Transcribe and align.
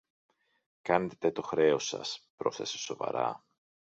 Κάνετε 0.81 1.31
το 1.31 1.41
χρέος 1.41 1.85
σας, 1.87 2.29
πρόσθεσε 2.37 2.77
σοβαρά. 2.77 3.43